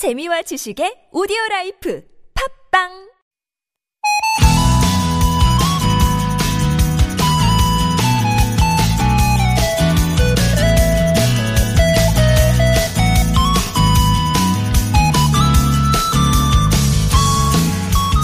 재미와 0.00 0.40
지식의 0.40 1.08
오디오 1.12 1.36
라이프 1.50 2.02
팟빵 2.72 2.88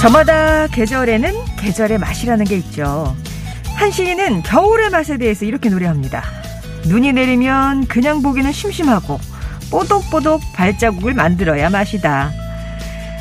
저마다 0.00 0.68
계절에는 0.68 1.30
계절의 1.58 1.98
맛이라는 1.98 2.46
게 2.46 2.56
있죠. 2.56 3.14
한 3.76 3.90
시인은 3.90 4.44
겨울의 4.44 4.88
맛에 4.88 5.18
대해서 5.18 5.44
이렇게 5.44 5.68
노래합니다. 5.68 6.22
눈이 6.88 7.12
내리면 7.12 7.86
그냥 7.86 8.22
보기는 8.22 8.50
심심하고 8.50 9.35
뽀독뽀독 9.70 10.40
발자국을 10.54 11.14
만들어야 11.14 11.70
맛이다. 11.70 12.30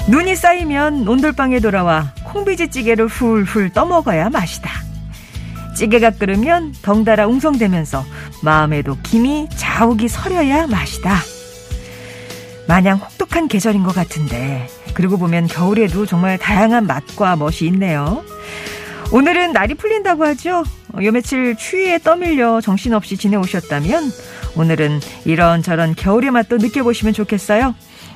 눈이 0.07 0.35
쌓이면 0.35 1.07
온돌방에 1.07 1.59
돌아와 1.59 2.13
콩비지찌개를 2.25 3.07
훌훌 3.07 3.71
떠먹어야 3.71 4.29
맛이다. 4.29 4.69
찌개가 5.75 6.11
끓으면 6.11 6.73
덩달아 6.81 7.27
웅성대면서 7.27 8.05
마음에도 8.41 8.97
김이 9.03 9.47
자욱이 9.55 10.07
서려야 10.07 10.67
맛이다. 10.67 11.15
마냥 12.67 12.97
혹독한 12.97 13.47
계절인 13.47 13.83
것 13.83 13.93
같은데 13.93 14.67
그리고 14.93 15.17
보면 15.17 15.47
겨울에도 15.47 16.05
정말 16.05 16.37
다양한 16.37 16.87
맛과 16.87 17.35
멋이 17.35 17.63
있네요. 17.63 18.23
오늘은 19.11 19.51
날이 19.51 19.73
풀린다고 19.73 20.25
하죠. 20.25 20.63
요 21.03 21.11
며칠 21.11 21.55
추위에 21.57 21.99
떠밀려 21.99 22.61
정신없이 22.61 23.17
지내오셨다면 23.17 24.11
오늘은 24.57 24.99
이런저런 25.25 25.95
겨울의 25.95 26.31
맛도 26.31 26.57
느껴보시면 26.57 27.13
좋겠어요. 27.13 27.75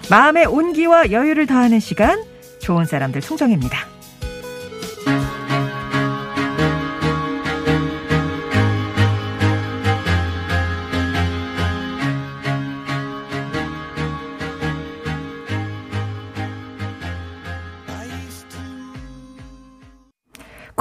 마음의 0.10 0.46
온기와 0.46 1.12
여유를 1.12 1.46
더하는 1.48 1.80
시간 1.80 2.24
좋은 2.60 2.86
사람들 2.86 3.22
송정입니다. 3.22 3.98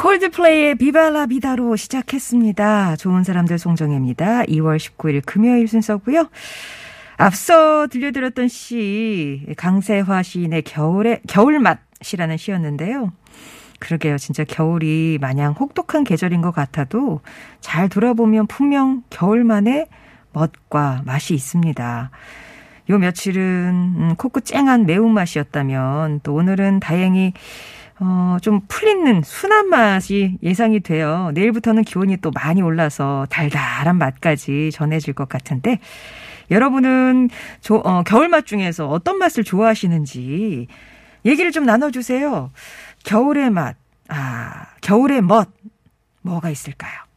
콜드플레이의 0.09 0.77
비발라 0.77 1.27
비다로 1.27 1.77
시작했습니다. 1.77 2.97
좋은 2.97 3.25
사람들 3.25 3.59
송정혜입니다. 3.59 4.45
2월 4.45 4.79
19일 4.79 5.21
금요일 5.27 5.69
순서고요. 5.69 6.31
앞서 7.19 7.87
들려드렸던 7.89 8.49
시 8.49 9.45
강세화 9.59 10.23
시인의 10.23 10.63
겨울의 10.63 11.21
겨울맛이라는 11.29 12.39
시였는데요. 12.39 13.13
그러게요. 13.81 14.17
진짜 14.17 14.45
겨울이 14.45 15.19
마냥 15.21 15.53
혹독한 15.53 16.05
계절인 16.05 16.41
것 16.41 16.53
같아도 16.53 17.21
잘 17.61 17.91
돌아보면 17.91 18.47
분명 18.47 19.03
겨울만의 19.11 19.89
멋과 20.33 21.03
맛이 21.05 21.35
있습니다. 21.35 22.11
요 22.89 22.99
며칠은 22.99 23.43
음, 23.43 24.15
코끝 24.17 24.47
쨍한 24.47 24.87
매운맛이었다면 24.87 26.21
또 26.23 26.33
오늘은 26.33 26.81
다행히 26.81 27.35
어, 28.01 28.37
좀 28.43 28.61
풀리는 28.69 29.23
순한 29.23 29.69
맛이 29.69 30.39
예상이 30.43 30.81
돼요. 30.81 31.31
내일부터는 31.35 31.83
기온이 31.83 32.17
또 32.19 32.31
많이 32.31 32.63
올라서 32.63 33.27
달달한 33.29 33.97
맛까지 33.97 34.71
전해질 34.73 35.15
것 35.15 35.29
같은데, 35.29 35.81
여러분은 36.51 37.29
조, 37.61 37.77
어, 37.77 38.03
겨울 38.05 38.29
맛 38.29 38.47
중에서 38.47 38.89
어떤 38.89 39.19
맛을 39.19 39.45
좋아하시는지 39.45 40.69
얘기를 41.25 41.51
좀 41.51 41.67
나눠주세요. 41.67 42.53
겨울의 43.05 43.51
맛, 43.51 43.77
아, 44.09 44.67
겨울의 44.81 45.23
멋, 45.23 45.49
뭐가 46.23 46.51
있을까요? 46.51 47.08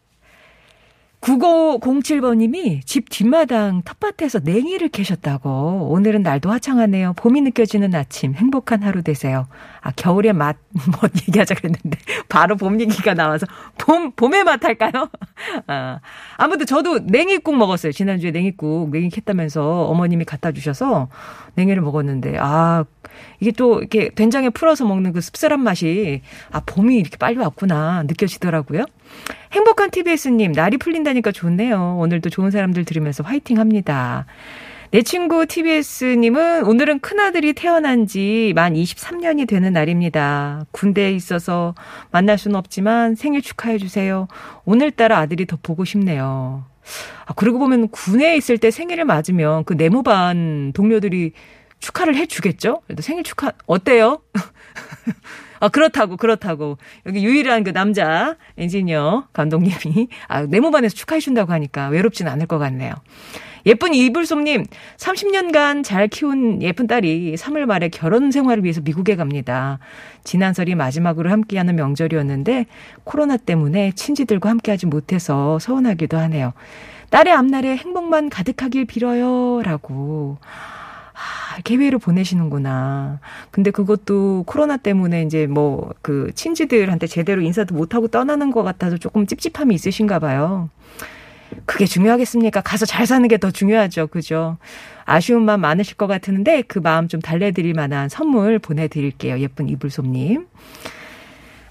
9507번님이 1.22 2.84
집 2.84 3.10
뒷마당 3.10 3.84
텃밭에서 3.84 4.40
냉이를 4.44 4.90
캐셨다고. 4.90 5.90
오늘은 5.92 6.24
날도 6.24 6.50
화창하네요. 6.50 7.14
봄이 7.14 7.42
느껴지는 7.42 7.94
아침. 7.94 8.34
행복한 8.34 8.82
하루 8.82 9.04
되세요. 9.04 9.48
아, 9.82 9.92
겨울의 9.92 10.34
맛, 10.34 10.58
뭐 11.00 11.10
얘기하자 11.28 11.56
그랬는데, 11.56 12.00
바로 12.28 12.56
봄 12.56 12.80
얘기가 12.82 13.14
나와서, 13.14 13.46
봄, 13.78 14.12
봄의 14.14 14.44
맛 14.44 14.64
할까요? 14.64 15.10
아, 15.68 16.00
아무튼 16.38 16.66
저도 16.66 17.00
냉이국 17.00 17.56
먹었어요. 17.56 17.92
지난주에 17.92 18.32
냉이국, 18.32 18.90
냉이 18.90 19.10
캤다면서 19.10 19.90
어머님이 19.90 20.26
갖다 20.26 20.52
주셔서 20.52 21.10
냉이를 21.54 21.84
먹었는데, 21.84 22.38
아, 22.40 22.84
이게 23.40 23.52
또 23.52 23.80
이렇게 23.80 24.10
된장에 24.10 24.50
풀어서 24.50 24.86
먹는 24.86 25.14
그 25.14 25.22
씁쓸한 25.22 25.60
맛이, 25.60 26.22
아, 26.52 26.62
봄이 26.62 26.98
이렇게 26.98 27.18
빨리 27.18 27.38
왔구나, 27.38 28.04
느껴지더라고요. 28.04 28.86
행복한 29.52 29.92
TBS님, 29.92 30.54
날이 30.54 30.78
풀린다니까 30.78 31.32
좋네요. 31.32 31.98
오늘도 32.00 32.30
좋은 32.30 32.52
사람들 32.52 32.86
들으면서 32.86 33.24
화이팅 33.24 33.58
합니다. 33.60 34.26
내 34.92 35.02
친구 35.04 35.46
TBS님은 35.46 36.66
오늘은 36.66 37.00
큰아들이 37.00 37.54
태어난 37.54 38.08
지 38.08 38.52
만 38.56 38.74
23년이 38.74 39.48
되는 39.48 39.72
날입니다. 39.72 40.66
군대에 40.72 41.12
있어서 41.12 41.76
만날 42.12 42.38
수는 42.38 42.56
없지만 42.58 43.16
생일 43.16 43.42
축하해 43.42 43.78
주세요. 43.78 44.28
오늘따라 44.66 45.18
아들이 45.20 45.46
더 45.46 45.58
보고 45.62 45.86
싶네요. 45.86 46.66
아, 47.26 47.34
그러고 47.34 47.60
보면 47.60 47.88
군에 47.90 48.36
있을 48.36 48.58
때 48.58 48.70
생일을 48.72 49.06
맞으면 49.06 49.64
그 49.64 49.74
내무반 49.74 50.74
동료들이 50.74 51.32
축하를 51.80 52.16
해 52.16 52.26
주겠죠? 52.26 52.82
그래도 52.86 53.02
생일 53.02 53.24
축하, 53.24 53.52
어때요? 53.66 54.20
아, 55.60 55.70
그렇다고, 55.70 56.18
그렇다고. 56.18 56.78
여기 57.06 57.24
유일한 57.24 57.64
그 57.64 57.72
남자 57.72 58.36
엔지니어 58.58 59.28
감독님이, 59.32 60.08
아, 60.28 60.42
네모반에서 60.44 60.96
축하해준다고 60.96 61.54
하니까 61.54 61.90
외롭진 61.90 62.28
않을 62.28 62.48
것 62.48 62.58
같네요. 62.58 62.94
예쁜 63.68 63.94
이불솜님, 63.94 64.66
30년간 64.98 65.84
잘 65.84 66.08
키운 66.08 66.64
예쁜 66.64 66.88
딸이 66.88 67.36
3월 67.36 67.66
말에 67.66 67.90
결혼 67.90 68.32
생활을 68.32 68.64
위해서 68.64 68.82
미국에 68.82 69.16
갑니다. 69.16 69.78
지난 70.24 70.54
설이 70.56 70.74
마지막으로 70.74 71.30
함께하는 71.30 71.76
명절이었는데 71.76 72.66
코로나 73.04 73.38
때문에 73.38 73.92
친지들과 73.92 74.50
함께하지 74.50 74.88
못해서 74.88 75.60
서운하기도 75.60 76.18
하네요. 76.18 76.54
딸의 77.12 77.34
앞날에 77.34 77.76
행복만 77.76 78.30
가득하길 78.30 78.86
빌어요. 78.86 79.62
라고. 79.64 80.38
아, 81.58 81.62
개회를 81.64 82.00
보내시는구나. 82.00 83.20
근데 83.52 83.72
그것도 83.72 84.44
코로나 84.48 84.78
때문에 84.78 85.24
이제 85.24 85.48
뭐 85.48 85.92
그 86.02 86.32
친지들한테 86.36 87.08
제대로 87.08 87.42
인사도 87.42 87.76
못하고 87.76 88.08
떠나는 88.08 88.52
것 88.52 88.64
같아서 88.64 88.98
조금 88.98 89.26
찝찝함이 89.28 89.76
있으신가 89.76 90.20
봐요. 90.20 90.70
그게 91.66 91.86
중요하겠습니까? 91.86 92.62
가서 92.62 92.86
잘 92.86 93.06
사는 93.06 93.28
게 93.28 93.38
더 93.38 93.52
중요하죠. 93.52 94.08
그죠? 94.08 94.58
아쉬운 95.06 95.44
마음 95.44 95.62
많으실 95.62 95.98
것 95.98 96.08
같은데 96.08 96.62
그 96.64 96.80
마음 96.80 97.08
좀 97.08 97.20
달래드릴 97.22 97.74
만한 97.74 98.08
선물 98.10 98.58
보내드릴게요. 98.60 99.40
예쁜 99.40 99.68
이불솜님. 99.70 100.46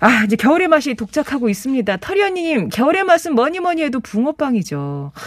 아, 0.01 0.25
이제 0.25 0.37
겨울의 0.37 0.69
맛이 0.69 0.95
독작하고 0.95 1.49
있습니다. 1.49 1.97
터리언님, 1.99 2.71
겨울의 2.71 3.05
맛은 3.05 3.35
뭐니 3.35 3.61
뭐니 3.61 3.83
해도 3.83 4.01
붕어빵이죠. 4.01 5.13
하, 5.15 5.21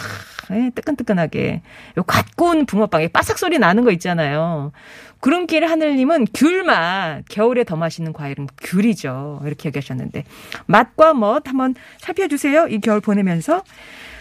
예, 0.51 0.71
뜨끈뜨끈하게. 0.75 1.61
요 1.97 2.03
갓 2.03 2.35
구운 2.35 2.65
붕어빵에 2.65 3.09
바삭 3.09 3.37
소리 3.37 3.59
나는 3.59 3.83
거 3.83 3.91
있잖아요. 3.91 4.71
구름길 5.19 5.65
하늘님은 5.65 6.27
귤맛. 6.33 7.25
겨울에 7.29 7.63
더 7.63 7.75
맛있는 7.75 8.11
과일은 8.13 8.47
귤이죠. 8.61 9.41
이렇게 9.45 9.67
얘기하셨는데. 9.69 10.25
맛과 10.65 11.13
멋 11.13 11.47
한번 11.47 11.75
살펴주세요. 11.99 12.67
이 12.67 12.79
겨울 12.79 12.99
보내면서. 12.99 13.63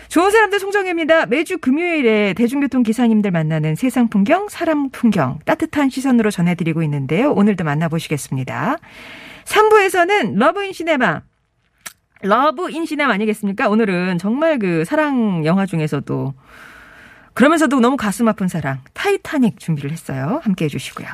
좋은 0.09 0.31
사람들 0.31 0.61
송정혜입니다. 0.61 1.25
매주 1.27 1.57
금요일에 1.57 2.35
대중교통 2.35 2.83
기사님들 2.83 3.31
만나는 3.31 3.77
세상 3.77 4.09
풍경, 4.09 4.47
사람 4.51 4.91
풍경 4.91 5.39
따뜻한 5.47 5.89
시선으로 5.89 6.31
전해드리고 6.31 6.83
있는데요. 6.83 7.33
오늘도 7.33 7.65
만나보시겠습니다. 7.65 8.77
3부에서는 9.45 10.37
Love 10.37 10.65
in 10.65 10.73
Cinema. 10.75 11.23
Love 12.23 12.71
in 12.71 12.87
Cinema 12.87 13.13
아니겠습니까? 13.13 13.69
오늘은 13.69 14.19
정말 14.19 14.59
그 14.59 14.85
사랑 14.85 15.45
영화 15.45 15.67
중에서도 15.67 16.35
그러면서도 17.35 17.81
너무 17.81 17.97
가슴 17.97 18.29
아픈 18.29 18.47
사랑 18.47 18.81
타이타닉 18.93 19.59
준비를 19.59 19.91
했어요. 19.91 20.41
함께 20.43 20.67
해주시고요. 20.67 21.09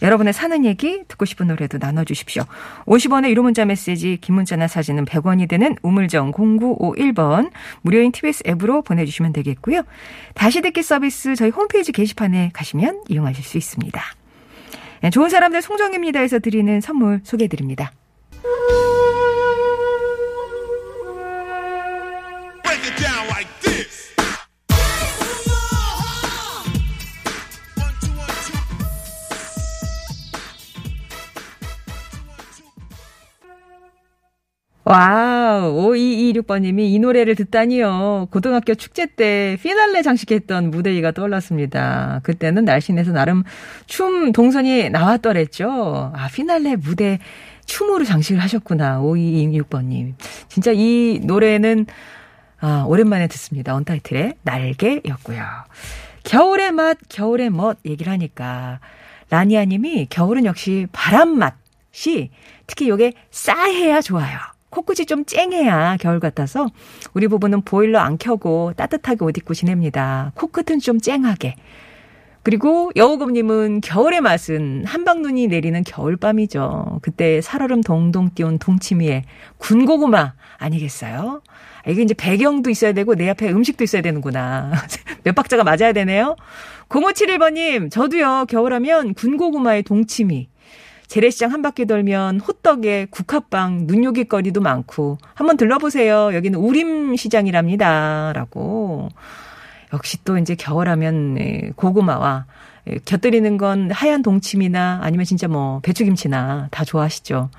여러분의 0.00 0.32
사는 0.32 0.64
얘기 0.64 1.02
듣고 1.08 1.24
싶은 1.24 1.48
노래도 1.48 1.78
나눠주십시오. 1.78 2.44
50원의 2.86 3.34
1호 3.34 3.42
문자 3.42 3.64
메시지 3.64 4.18
긴 4.20 4.36
문자나 4.36 4.68
사진은 4.68 5.04
100원이 5.04 5.48
되는 5.48 5.74
우물정 5.82 6.32
0951번 6.32 7.50
무료인 7.82 8.12
TBS 8.12 8.44
앱으로 8.46 8.82
보내주시면 8.82 9.32
되겠고요. 9.32 9.82
다시 10.34 10.62
듣기 10.62 10.82
서비스 10.82 11.34
저희 11.34 11.50
홈페이지 11.50 11.90
게시판에 11.90 12.50
가시면 12.52 13.02
이용하실 13.08 13.42
수 13.42 13.58
있습니다. 13.58 14.00
네, 15.02 15.10
좋은 15.10 15.28
사람들 15.28 15.62
송정입니다에서 15.62 16.38
드리는 16.38 16.80
선물 16.80 17.20
소개해드립니다. 17.24 17.90
5226번님이 35.72 36.80
이 36.92 36.98
노래를 36.98 37.34
듣다니요. 37.34 38.28
고등학교 38.30 38.74
축제 38.74 39.06
때 39.06 39.56
피날레 39.62 40.02
장식했던 40.02 40.70
무대 40.70 40.90
위가 40.92 41.12
떠올랐습니다. 41.12 42.20
그때는 42.22 42.64
날씬해서 42.64 43.12
나름 43.12 43.44
춤 43.86 44.32
동선이 44.32 44.90
나왔더랬죠. 44.90 46.12
아, 46.14 46.28
피날레 46.32 46.76
무대 46.76 47.18
춤으로 47.66 48.04
장식을 48.04 48.42
하셨구나. 48.42 49.00
5226번님. 49.00 50.14
진짜 50.48 50.72
이 50.74 51.20
노래는 51.22 51.86
아, 52.60 52.84
오랜만에 52.86 53.26
듣습니다. 53.28 53.74
언타이틀의 53.74 54.34
날개였고요. 54.42 55.44
겨울의 56.24 56.72
맛, 56.72 56.98
겨울의 57.08 57.50
멋 57.50 57.78
얘기를 57.84 58.12
하니까 58.12 58.80
라니아 59.30 59.64
님이 59.64 60.06
겨울은 60.08 60.44
역시 60.44 60.86
바람 60.92 61.38
맛이 61.38 62.30
특히 62.66 62.88
요게 62.88 63.12
싸해야 63.30 64.00
좋아요. 64.00 64.38
코끝이 64.76 65.06
좀 65.06 65.24
쨍해야 65.24 65.96
겨울 65.98 66.20
같아서 66.20 66.68
우리 67.14 67.28
부부는 67.28 67.62
보일러 67.62 67.98
안 68.00 68.18
켜고 68.18 68.74
따뜻하게 68.76 69.24
옷 69.24 69.38
입고 69.38 69.54
지냅니다. 69.54 70.32
코끝은 70.34 70.80
좀 70.80 71.00
쨍하게. 71.00 71.54
그리고 72.42 72.92
여우금님은 72.94 73.80
겨울의 73.80 74.20
맛은 74.20 74.84
한방눈이 74.84 75.46
내리는 75.46 75.82
겨울밤이죠. 75.82 77.00
그때 77.00 77.40
살얼음 77.40 77.80
동동 77.80 78.28
띄운 78.34 78.58
동치 78.58 78.94
미에 78.94 79.24
군고구마 79.56 80.34
아니겠어요? 80.58 81.40
이게 81.88 82.02
이제 82.02 82.12
배경도 82.12 82.68
있어야 82.68 82.92
되고 82.92 83.14
내 83.14 83.30
앞에 83.30 83.50
음식도 83.50 83.82
있어야 83.82 84.02
되는구나. 84.02 84.72
몇 85.24 85.34
박자가 85.34 85.64
맞아야 85.64 85.94
되네요. 85.94 86.36
0571번님, 86.90 87.90
저도요, 87.90 88.44
겨울하면 88.48 89.14
군고구마에 89.14 89.82
동치미. 89.82 90.48
재래시장 91.08 91.52
한 91.52 91.62
바퀴 91.62 91.84
돌면 91.86 92.40
호떡에 92.40 93.06
국화빵, 93.10 93.84
눈요깃거리도 93.86 94.60
많고 94.60 95.18
한번 95.34 95.56
들러보세요. 95.56 96.34
여기는 96.34 96.58
우림시장이랍니다. 96.58 98.32
라고. 98.34 99.08
역시 99.92 100.18
또 100.24 100.36
이제 100.36 100.54
겨울하면 100.56 101.34
네, 101.34 101.70
고구마와 101.76 102.46
곁들이는 103.04 103.56
건 103.56 103.90
하얀 103.90 104.22
동치미나 104.22 105.00
아니면 105.02 105.24
진짜 105.24 105.48
뭐 105.48 105.80
배추김치나 105.80 106.68
다 106.70 106.84
좋아하시죠. 106.84 107.50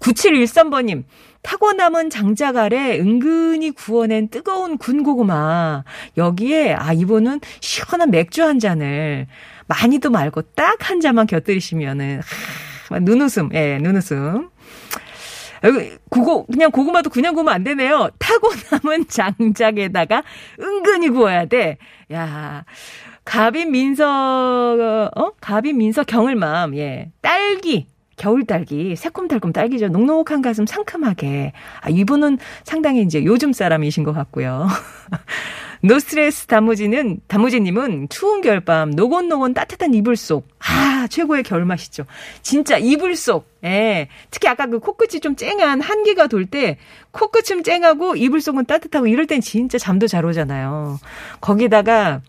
9713번님, 0.00 1.04
타고 1.42 1.72
남은 1.72 2.10
장작 2.10 2.56
아래 2.56 2.98
은근히 2.98 3.70
구워낸 3.72 4.28
뜨거운 4.28 4.78
군고구마. 4.78 5.84
여기에, 6.16 6.74
아, 6.74 6.92
이분은 6.92 7.40
시원한 7.60 8.10
맥주 8.10 8.42
한 8.42 8.58
잔을 8.58 9.26
많이도 9.66 10.10
말고 10.10 10.42
딱 10.54 10.88
한 10.88 11.00
잔만 11.00 11.26
곁들이시면은, 11.26 12.18
하, 12.18 12.22
눈웃음, 13.00 13.50
예, 13.54 13.78
눈웃음. 13.78 14.48
고고, 16.10 16.46
그냥 16.46 16.70
고구마도 16.70 17.08
그냥 17.10 17.34
구우면 17.34 17.54
안 17.54 17.62
되네요. 17.64 18.10
타고 18.18 18.48
남은 18.70 19.06
장작에다가 19.08 20.24
은근히 20.60 21.08
구워야 21.08 21.46
돼. 21.46 21.78
야 22.12 22.64
가빈 23.24 23.70
민서, 23.70 25.10
어? 25.14 25.30
가빈 25.40 25.78
민서 25.78 26.02
경을맘, 26.04 26.76
예. 26.76 27.10
딸기. 27.20 27.86
겨울 28.16 28.44
딸기, 28.44 28.94
새콤달콤 28.94 29.52
딸기죠. 29.52 29.88
녹록한 29.88 30.42
가슴 30.42 30.66
상큼하게. 30.66 31.52
아, 31.80 31.88
이분은 31.88 32.38
상당히 32.62 33.02
이제 33.02 33.24
요즘 33.24 33.52
사람이신 33.52 34.04
것 34.04 34.12
같고요. 34.12 34.68
노스트레스 35.82 36.46
단무지는, 36.46 37.20
단무지님은 37.26 38.08
추운 38.08 38.40
겨울밤, 38.40 38.90
노곤노곤 38.90 39.52
따뜻한 39.52 39.94
이불 39.94 40.16
속. 40.16 40.48
아, 40.60 41.06
최고의 41.08 41.42
겨울 41.42 41.64
맛이죠. 41.64 42.04
진짜 42.40 42.78
이불 42.78 43.16
속. 43.16 43.48
예. 43.64 44.08
특히 44.30 44.48
아까 44.48 44.66
그 44.66 44.78
코끝이 44.78 45.20
좀 45.20 45.34
쨍한 45.34 45.80
한기가 45.80 46.28
돌 46.28 46.46
때, 46.46 46.78
코끝은 47.10 47.64
쨍하고 47.64 48.14
이불 48.14 48.40
속은 48.40 48.66
따뜻하고 48.66 49.08
이럴 49.08 49.26
땐 49.26 49.40
진짜 49.40 49.76
잠도 49.76 50.06
잘 50.06 50.24
오잖아요. 50.24 51.00
거기다가, 51.40 52.20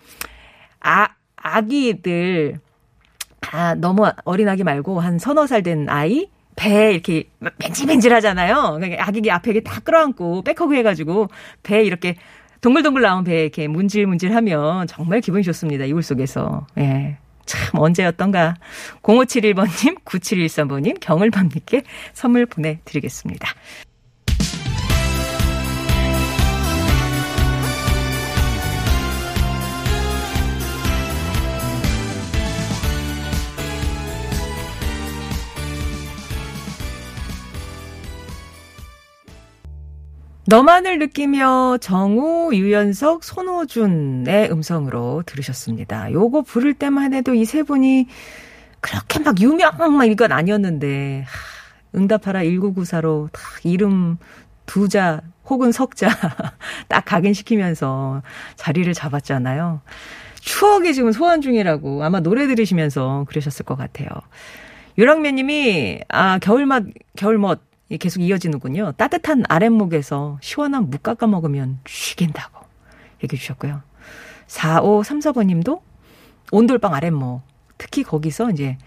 아, 0.79 1.09
아기들, 1.35 2.59
아, 3.51 3.75
너무 3.75 4.09
어린 4.23 4.49
아기 4.49 4.63
말고 4.63 4.99
한 4.99 5.19
서너 5.19 5.45
살 5.45 5.61
된 5.61 5.87
아이? 5.89 6.27
배 6.55 6.93
이렇게 6.93 7.29
벤질벤질 7.59 8.13
하잖아요. 8.13 8.77
그러니까 8.79 9.07
아기 9.07 9.29
앞에 9.29 9.59
다 9.61 9.79
끌어안고 9.79 10.43
back 10.43 10.61
hug 10.61 10.75
해가지고 10.75 11.29
배 11.63 11.83
이렇게 11.83 12.15
동글동글 12.63 13.01
나온 13.01 13.25
배 13.25 13.41
이렇게 13.41 13.67
문질문질 13.67 14.33
하면 14.35 14.87
정말 14.87 15.19
기분이 15.19 15.43
좋습니다. 15.43 15.83
이불 15.83 16.01
속에서. 16.01 16.65
예. 16.77 17.17
참 17.45 17.77
언제였던가. 17.77 18.55
0571번님, 19.01 20.01
9713번님, 20.05 20.97
경을밤님께 21.01 21.83
선물 22.13 22.45
보내드리겠습니다. 22.45 23.49
너만을 40.45 40.99
느끼며 40.99 41.77
정우, 41.79 42.53
유연석, 42.53 43.23
손호준의 43.23 44.51
음성으로 44.51 45.23
들으셨습니다. 45.25 46.11
요거 46.11 46.41
부를 46.41 46.73
때만 46.73 47.13
해도 47.13 47.33
이 47.33 47.45
세 47.45 47.63
분이 47.63 48.07
그렇게 48.81 49.19
막 49.19 49.39
유명 49.41 49.71
막 49.77 50.05
이건 50.05 50.31
아니었는데 50.33 51.23
하, 51.25 51.97
응답하라 51.97 52.41
1994로 52.41 53.31
딱 53.31 53.41
이름 53.63 54.17
두자 54.65 55.21
혹은 55.45 55.71
석자 55.71 56.09
딱 56.89 57.05
각인시키면서 57.05 58.21
자리를 58.57 58.91
잡았잖아요. 58.93 59.81
추억이 60.41 60.93
지금 60.93 61.13
소환 61.13 61.39
중이라고 61.41 62.03
아마 62.03 62.19
노래 62.19 62.47
들으시면서 62.47 63.25
그러셨을 63.29 63.63
것 63.65 63.77
같아요. 63.77 64.09
유랑매님이 64.97 66.01
아 66.09 66.39
겨울맛 66.39 66.83
겨울멋 67.15 67.61
계속 67.97 68.21
이어지는군요. 68.21 68.93
따뜻한 68.97 69.43
아랫목에서 69.47 70.37
시원한 70.41 70.89
묵 70.89 71.03
깎아 71.03 71.27
먹으면 71.27 71.79
쉬긴다고 71.85 72.65
얘기해 73.23 73.39
주셨고요. 73.39 73.81
4534번 74.47 75.45
님도 75.47 75.81
온돌방 76.51 76.93
아랫목. 76.93 77.41
특히 77.77 78.03
거기서 78.03 78.51
이제 78.51 78.77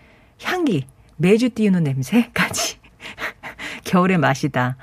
향기, 0.42 0.86
매주 1.16 1.50
띄우는 1.50 1.82
냄새까지. 1.82 2.78
겨울의 3.84 4.18
맛이다. 4.18 4.76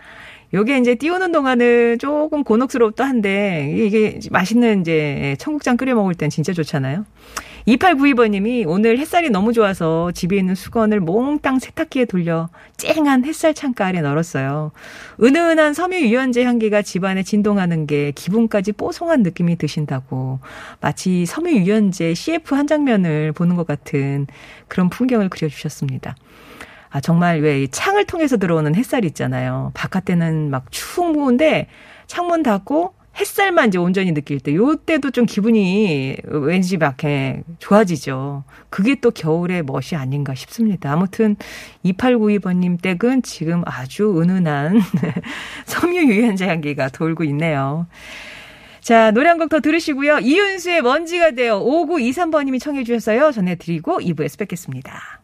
요게 0.54 0.78
이제 0.80 0.96
띄우는 0.96 1.32
동안은 1.32 1.98
조금 2.00 2.44
곤혹스럽다 2.44 3.06
한데, 3.06 3.74
이게 3.76 4.20
맛있는 4.30 4.82
이제 4.82 5.36
청국장 5.40 5.78
끓여 5.78 5.96
먹을 5.96 6.14
땐 6.14 6.30
진짜 6.30 6.54
좋잖아요. 6.54 7.06
2892번님이 7.68 8.66
오늘 8.68 8.98
햇살이 8.98 9.30
너무 9.30 9.54
좋아서 9.54 10.12
집에 10.12 10.36
있는 10.38 10.54
수건을 10.54 11.00
몽땅 11.00 11.60
세탁기에 11.60 12.06
돌려 12.06 12.50
쨍한 12.78 13.24
햇살 13.24 13.54
창가 13.54 13.86
아래 13.86 14.02
널었어요. 14.02 14.72
은은한 15.22 15.74
섬유 15.74 16.02
유연제 16.02 16.44
향기가 16.44 16.82
집안에 16.82 17.24
진동하는 17.24 17.88
게 17.88 18.12
기분까지 18.12 18.74
뽀송한 18.74 19.24
느낌이 19.24 19.58
드신다고 19.58 20.40
마치 20.82 21.26
섬유 21.26 21.52
유연제 21.52 22.14
CF 22.14 22.54
한 22.56 22.68
장면을 22.68 23.32
보는 23.32 23.56
것 23.56 23.66
같은 23.66 24.28
그런 24.68 24.90
풍경을 24.90 25.30
그려주셨습니다. 25.30 26.16
아, 26.90 27.02
정말 27.02 27.42
왜 27.42 27.66
창을 27.68 28.06
통해서 28.06 28.38
들어오는 28.38 28.76
햇살이 28.76 29.08
있잖아요. 29.08 29.72
바깥에는 29.74 30.52
막 30.52 30.66
추운데 30.70 31.68
창문 32.08 32.44
닫고 32.44 32.94
햇살만 33.18 33.70
이제 33.70 33.78
온전히 33.78 34.14
느낄 34.14 34.40
때, 34.40 34.56
요 34.56 34.76
때도 34.76 35.12
좀 35.12 35.26
기분이 35.26 36.18
왠지 36.26 36.78
막 36.78 37.04
해, 37.04 37.44
좋아지죠. 37.60 38.44
그게 38.70 38.96
또 38.96 39.12
겨울의 39.12 39.64
멋이 39.64 39.96
아닌가 39.96 40.34
싶습니다. 40.36 40.92
아무튼, 40.92 41.36
2892번님 41.86 42.82
댁은 42.82 43.22
지금 43.24 43.62
아주 43.66 44.20
은은한 44.22 44.80
섬유 45.66 46.04
유연제 46.12 46.48
향기가 46.48 46.90
돌고 46.90 47.24
있네요. 47.26 47.88
자, 48.82 49.12
노래 49.12 49.30
한 49.30 49.38
곡 49.40 49.50
더 49.50 49.60
들으시고요. 49.62 50.20
이윤수의 50.20 50.82
먼지가 50.82 51.32
되어 51.32 51.60
5923번님이 51.62 52.60
청해주셨어요. 52.60 53.32
전해드리고 53.32 54.00
2부에서 54.02 54.38
뵙겠습니다. 54.40 55.23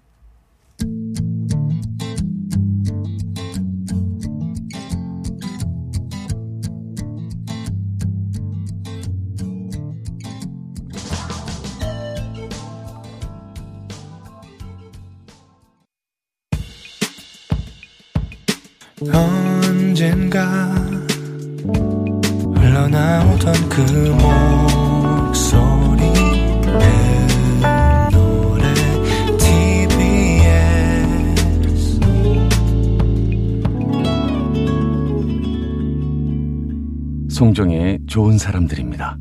언젠가 19.02 20.66
흘러나오던 22.56 23.54
그 23.70 23.82
목소리 25.32 26.02
내 26.62 27.60
노래 28.12 28.74
TBS 29.38 30.10
송정의 37.30 38.00
좋은 38.06 38.38
사람들입니다. 38.38 39.19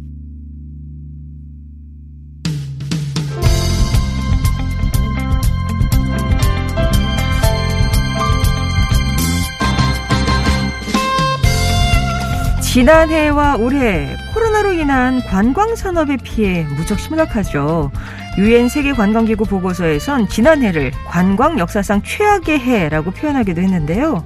지난해와 12.79 13.57
올해 13.57 14.17
코로나로 14.33 14.73
인한 14.73 15.21
관광 15.23 15.75
산업의 15.75 16.19
피해 16.19 16.63
무척 16.77 17.01
심각하죠. 17.01 17.91
유엔 18.39 18.69
세계 18.69 18.93
관광기구 18.93 19.47
보고서에선 19.47 20.29
지난해를 20.29 20.93
관광 21.09 21.59
역사상 21.59 22.03
최악의 22.03 22.61
해라고 22.61 23.11
표현하기도 23.11 23.61
했는데요. 23.61 24.25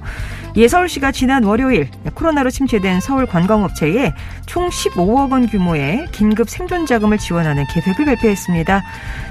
예 0.57 0.67
서울시가 0.67 1.11
지난 1.11 1.43
월요일 1.43 1.89
코로나로 2.13 2.51
침체된 2.51 2.99
서울 2.99 3.25
관광업체에 3.25 4.13
총 4.45 4.69
15억 4.69 5.31
원 5.31 5.47
규모의 5.47 6.05
긴급 6.11 6.47
생존 6.47 6.85
자금을 6.85 7.17
지원하는 7.17 7.65
계획을 7.73 8.05
발표했습니다. 8.05 8.83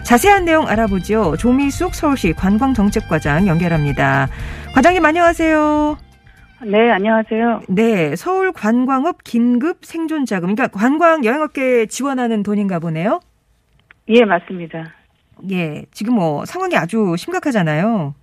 자세한 0.02 0.46
내용 0.46 0.66
알아보죠. 0.66 1.36
조미숙 1.36 1.94
서울시 1.94 2.32
관광정책과장 2.32 3.46
연결합니다. 3.46 4.26
과장님 4.74 5.04
안녕하세요. 5.04 6.11
네, 6.64 6.90
안녕하세요. 6.90 7.62
네, 7.68 8.14
서울 8.14 8.52
관광업 8.52 9.24
긴급 9.24 9.84
생존 9.84 10.24
자금. 10.24 10.54
그러니까 10.54 10.68
관광 10.68 11.24
여행업계에 11.24 11.86
지원하는 11.86 12.42
돈인가 12.42 12.78
보네요. 12.78 13.20
예, 14.08 14.24
맞습니다. 14.24 14.92
예, 15.50 15.84
지금 15.90 16.14
뭐 16.14 16.44
상황이 16.44 16.76
아주 16.76 17.14
심각하잖아요. 17.16 18.14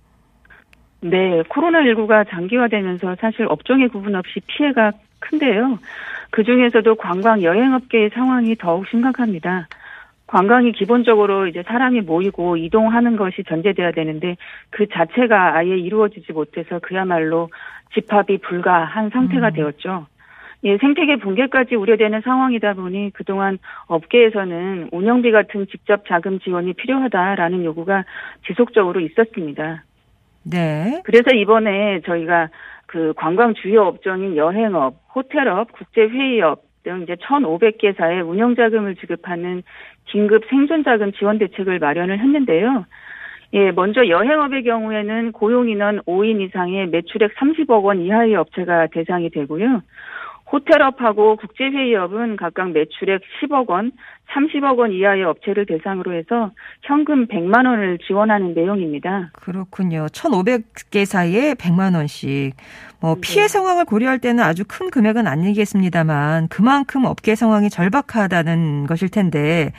네, 1.02 1.42
코로나19가 1.42 2.28
장기화되면서 2.30 3.16
사실 3.20 3.46
업종의 3.46 3.88
구분 3.88 4.14
없이 4.14 4.40
피해가 4.46 4.92
큰데요. 5.18 5.78
그 6.30 6.44
중에서도 6.44 6.94
관광 6.96 7.42
여행업계의 7.42 8.10
상황이 8.14 8.56
더욱 8.56 8.86
심각합니다. 8.88 9.68
관광이 10.26 10.72
기본적으로 10.72 11.48
이제 11.48 11.62
사람이 11.66 12.02
모이고 12.02 12.56
이동하는 12.56 13.16
것이 13.16 13.42
전제돼야 13.48 13.90
되는데 13.90 14.36
그 14.70 14.86
자체가 14.86 15.56
아예 15.56 15.76
이루어지지 15.76 16.32
못해서 16.32 16.78
그야말로 16.78 17.50
집합이 17.94 18.38
불가한 18.38 19.10
상태가 19.10 19.48
음. 19.48 19.52
되었죠. 19.52 20.06
예, 20.62 20.76
생태계 20.76 21.16
붕괴까지 21.16 21.74
우려되는 21.74 22.20
상황이다 22.20 22.74
보니 22.74 23.12
그동안 23.14 23.58
업계에서는 23.86 24.90
운영비 24.92 25.32
같은 25.32 25.66
직접 25.68 26.04
자금 26.06 26.38
지원이 26.38 26.74
필요하다라는 26.74 27.64
요구가 27.64 28.04
지속적으로 28.46 29.00
있었습니다. 29.00 29.84
네. 30.42 31.00
그래서 31.04 31.30
이번에 31.34 32.00
저희가 32.04 32.50
그 32.86 33.14
관광 33.16 33.54
주요 33.54 33.82
업종인 33.82 34.36
여행업, 34.36 34.96
호텔업, 35.14 35.72
국제회의업 35.72 36.62
등 36.82 37.02
이제 37.02 37.14
1,500개사의 37.14 38.26
운영 38.26 38.54
자금을 38.54 38.96
지급하는 38.96 39.62
긴급 40.06 40.44
생존 40.48 40.82
자금 40.82 41.12
지원 41.12 41.38
대책을 41.38 41.78
마련을 41.78 42.18
했는데요. 42.18 42.86
예, 43.52 43.72
먼저 43.72 44.06
여행업의 44.06 44.62
경우에는 44.62 45.32
고용인원 45.32 46.02
5인 46.02 46.40
이상의 46.40 46.88
매출액 46.88 47.34
30억 47.34 47.82
원 47.82 48.00
이하의 48.00 48.36
업체가 48.36 48.88
대상이 48.92 49.30
되고요. 49.30 49.82
호텔업하고 50.52 51.36
국제회의업은 51.36 52.36
각각 52.36 52.72
매출액 52.72 53.22
10억 53.40 53.68
원, 53.68 53.92
30억 54.32 54.78
원 54.78 54.92
이하의 54.92 55.24
업체를 55.24 55.66
대상으로 55.66 56.12
해서 56.12 56.50
현금 56.82 57.26
100만 57.26 57.66
원을 57.66 57.98
지원하는 57.98 58.54
내용입니다. 58.54 59.30
그렇군요. 59.32 60.06
1,500개 60.06 61.04
사이에 61.04 61.54
100만 61.54 61.94
원씩. 61.94 62.54
뭐 63.00 63.14
네. 63.14 63.20
피해 63.20 63.48
상황을 63.48 63.84
고려할 63.84 64.18
때는 64.18 64.42
아주 64.42 64.64
큰 64.66 64.90
금액은 64.90 65.26
아니겠습니다만 65.26 66.48
그만큼 66.48 67.04
업계 67.04 67.34
상황이 67.34 67.70
절박하다는 67.70 68.86
것일 68.86 69.08
텐데 69.10 69.72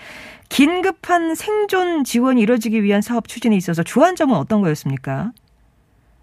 긴급한 0.52 1.34
생존 1.34 2.04
지원이 2.04 2.42
이뤄지기 2.42 2.84
위한 2.84 3.02
사업 3.02 3.30
추진에 3.30 3.56
있어서 3.56 3.84
주안점은 3.84 4.36
어떤 4.36 4.62
거였습니까? 4.62 5.32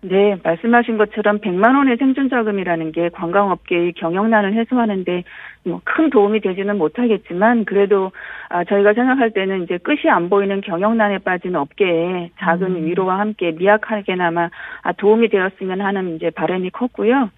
네, 0.02 0.36
말씀하신 0.44 0.98
것처럼 0.98 1.40
100만 1.40 1.74
원의 1.74 1.96
생존 1.96 2.28
자금이라는 2.28 2.92
게 2.92 3.08
관광업계의 3.08 3.94
경영난을 3.94 4.54
해소하는데 4.54 5.24
뭐 5.64 5.80
큰 5.84 6.10
도움이 6.10 6.40
되지는 6.40 6.78
못하겠지만 6.78 7.64
그래도 7.64 8.12
아, 8.50 8.62
저희가 8.64 8.92
생각할 8.92 9.32
때는 9.32 9.64
이제 9.64 9.78
끝이 9.78 10.08
안 10.08 10.28
보이는 10.28 10.60
경영난에 10.60 11.18
빠진 11.18 11.56
업계에 11.56 12.30
작은 12.38 12.76
음. 12.76 12.84
위로와 12.84 13.18
함께 13.18 13.50
미약하게나마 13.50 14.50
아, 14.82 14.92
도움이 14.92 15.30
되었으면 15.30 15.80
하는 15.80 16.14
이제 16.16 16.30
바람이 16.30 16.70
컸고요. 16.70 17.30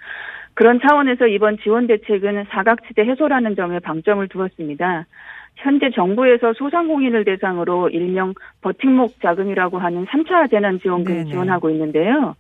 그런 0.54 0.80
차원에서 0.80 1.28
이번 1.28 1.56
지원 1.58 1.86
대책은 1.86 2.46
사각지대 2.50 3.02
해소라는 3.02 3.56
점에 3.56 3.78
방점을 3.78 4.28
두었습니다. 4.28 5.06
현재 5.60 5.90
정부에서 5.90 6.52
소상공인을 6.54 7.24
대상으로 7.24 7.90
일명 7.90 8.34
버팀목 8.62 9.20
자금이라고 9.20 9.78
하는 9.78 10.06
3차 10.06 10.50
재난지원금 10.50 11.16
을 11.16 11.24
지원하고 11.26 11.70
있는데요. 11.70 12.34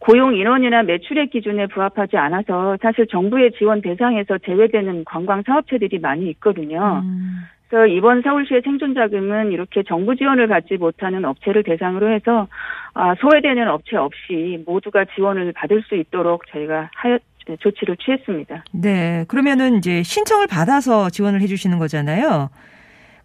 고용 0.00 0.34
인원이나 0.34 0.82
매출액 0.82 1.30
기준에 1.30 1.66
부합하지 1.66 2.16
않아서 2.16 2.76
사실 2.82 3.06
정부의 3.06 3.52
지원 3.52 3.80
대상에서 3.80 4.38
제외되는 4.38 5.04
관광 5.04 5.42
사업체들이 5.42 5.98
많이 5.98 6.28
있거든요. 6.30 7.02
음. 7.04 7.44
그래서 7.68 7.86
이번 7.86 8.22
서울시의 8.22 8.62
생존 8.62 8.94
자금은 8.94 9.52
이렇게 9.52 9.82
정부 9.82 10.14
지원을 10.14 10.48
받지 10.48 10.76
못하는 10.76 11.24
업체를 11.24 11.62
대상으로 11.62 12.08
해서 12.10 12.46
아, 12.92 13.14
소외되는 13.16 13.66
업체 13.68 13.96
없이 13.96 14.62
모두가 14.66 15.06
지원을 15.14 15.52
받을 15.52 15.82
수 15.82 15.96
있도록 15.96 16.46
저희가 16.48 16.90
조치를 17.60 17.96
취했습니다. 17.96 18.64
네. 18.72 19.24
그러면은 19.28 19.76
이제 19.76 20.02
신청을 20.02 20.46
받아서 20.46 21.10
지원을 21.10 21.40
해 21.40 21.46
주시는 21.46 21.78
거잖아요. 21.78 22.50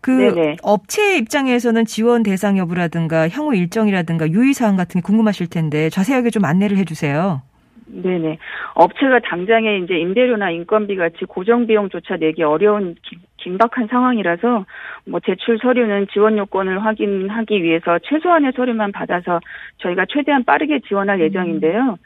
그 0.01 0.11
네네. 0.11 0.57
업체 0.61 1.17
입장에서는 1.17 1.85
지원 1.85 2.23
대상 2.23 2.57
여부라든가 2.57 3.27
향후 3.29 3.55
일정이라든가 3.55 4.29
유의 4.29 4.53
사항 4.53 4.77
같은 4.77 5.01
게 5.01 5.05
궁금하실 5.05 5.47
텐데 5.49 5.89
자세하게 5.89 6.29
좀 6.29 6.45
안내를 6.45 6.77
해 6.77 6.85
주세요. 6.85 7.41
네네. 7.87 8.37
업체가 8.75 9.19
당장에 9.19 9.79
이제 9.79 9.95
임대료나 9.97 10.51
인건비 10.51 10.95
같이 10.95 11.25
고정 11.27 11.65
비용조차 11.67 12.17
내기 12.17 12.43
어려운 12.43 12.95
긴박한 13.39 13.87
상황이라서 13.87 14.65
뭐 15.07 15.19
제출 15.21 15.57
서류는 15.59 16.07
지원 16.11 16.37
요건을 16.37 16.83
확인하기 16.85 17.63
위해서 17.63 17.99
최소한의 17.99 18.53
서류만 18.55 18.91
받아서 18.91 19.39
저희가 19.77 20.05
최대한 20.09 20.43
빠르게 20.43 20.79
지원할 20.87 21.19
음. 21.19 21.21
예정인데요. 21.21 21.97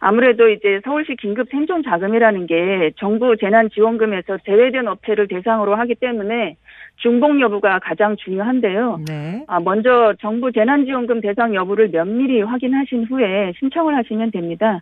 아무래도 0.00 0.48
이제 0.48 0.80
서울시 0.84 1.14
긴급 1.14 1.48
생존 1.50 1.84
자금이라는 1.84 2.46
게 2.46 2.90
정부 2.96 3.36
재난 3.36 3.70
지원금에서 3.70 4.38
제외된 4.44 4.88
업체를 4.88 5.28
대상으로 5.28 5.76
하기 5.76 5.94
때문에 5.94 6.56
중복 6.96 7.40
여부가 7.40 7.78
가장 7.78 8.16
중요한데요. 8.16 9.00
네. 9.06 9.44
아, 9.46 9.60
먼저 9.60 10.14
정부 10.20 10.50
재난 10.52 10.84
지원금 10.84 11.20
대상 11.20 11.54
여부를 11.54 11.90
면밀히 11.90 12.42
확인하신 12.42 13.04
후에 13.04 13.52
신청을 13.58 13.96
하시면 13.96 14.32
됩니다. 14.32 14.80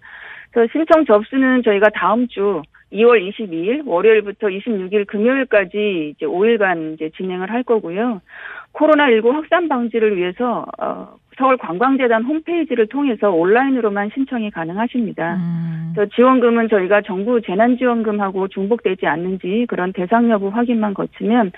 그래서 0.51 0.71
신청 0.73 1.05
접수는 1.05 1.63
저희가 1.63 1.91
다음 1.91 2.27
주 2.29 2.63
2월 2.93 3.29
22일 3.31 3.87
월요일부터 3.87 4.49
26일 4.49 5.07
금요일까지 5.07 6.15
이제 6.15 6.27
5일간 6.27 6.95
이제 6.95 7.11
진행을 7.17 7.51
할 7.51 7.63
거고요. 7.63 8.21
코로나19 8.73 9.33
확산 9.33 9.69
방지를 9.69 10.17
위해서 10.17 10.67
어, 10.79 11.17
서울 11.39 11.57
관광재단 11.57 12.25
홈페이지를 12.25 12.87
통해서 12.87 13.31
온라인으로만 13.31 14.11
신청이 14.15 14.51
가능하십니다. 14.51 15.37
음. 15.37 15.95
지원금은 16.15 16.69
저희가 16.69 17.03
정부 17.03 17.41
재난지원금하고 17.41 18.49
중복되지 18.49 19.07
않는지 19.07 19.67
그런 19.69 19.93
대상 19.93 20.31
여부 20.31 20.49
확인만 20.49 20.95
거치면 20.95 21.53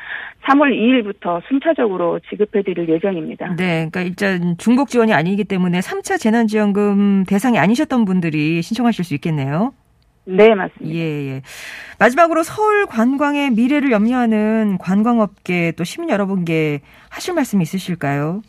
3월 0.44 0.72
2일부터 0.72 1.42
순차적으로 1.48 2.18
지급해드릴 2.30 2.88
예정입니다. 2.88 3.56
네, 3.56 3.88
그러니까 3.90 4.02
일단 4.02 4.56
중복 4.58 4.88
지원이 4.88 5.12
아니기 5.12 5.44
때문에 5.44 5.80
3차 5.80 6.18
재난지원금 6.18 7.24
대상이 7.24 7.58
아니셨던 7.58 8.04
분들이 8.04 8.62
신청하실 8.62 9.04
수 9.04 9.14
있겠네요. 9.14 9.72
네, 10.24 10.54
맞습니다. 10.54 10.94
예, 10.94 11.00
예. 11.00 11.42
마지막으로 11.98 12.42
서울 12.42 12.86
관광의 12.86 13.50
미래를 13.50 13.90
염려하는 13.90 14.78
관광업계 14.78 15.72
또 15.76 15.84
시민 15.84 16.10
여러분께 16.10 16.80
하실 17.10 17.34
말씀 17.34 17.60
있으실까요? 17.60 18.42